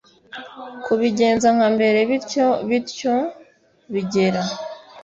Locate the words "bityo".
2.09-2.47, 2.69-3.15